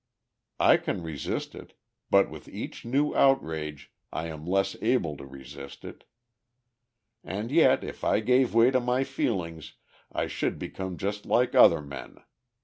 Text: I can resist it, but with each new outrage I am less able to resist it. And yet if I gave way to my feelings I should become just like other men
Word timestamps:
I 0.59 0.77
can 0.77 1.03
resist 1.03 1.53
it, 1.53 1.75
but 2.09 2.27
with 2.27 2.47
each 2.47 2.83
new 2.85 3.13
outrage 3.15 3.91
I 4.11 4.25
am 4.29 4.47
less 4.47 4.75
able 4.81 5.15
to 5.17 5.27
resist 5.27 5.85
it. 5.85 6.05
And 7.23 7.51
yet 7.51 7.83
if 7.83 8.03
I 8.03 8.19
gave 8.19 8.51
way 8.55 8.71
to 8.71 8.79
my 8.79 9.03
feelings 9.03 9.75
I 10.11 10.25
should 10.25 10.57
become 10.57 10.97
just 10.97 11.27
like 11.27 11.53
other 11.53 11.83
men 11.83 12.17